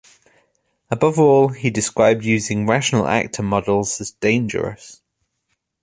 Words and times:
Above 0.89 1.19
all, 1.19 1.49
he 1.49 1.69
described 1.69 2.25
using 2.25 2.65
rational 2.65 3.07
actor 3.07 3.43
models 3.43 4.01
as 4.01 4.09
dangerous. 4.09 4.99